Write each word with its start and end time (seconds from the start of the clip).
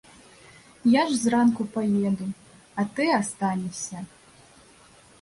Я 0.91 1.03
ж 1.09 1.13
зранку 1.25 1.67
паеду, 1.77 2.31
а 2.75 2.81
ты 2.97 3.09
астанешся. 3.21 3.99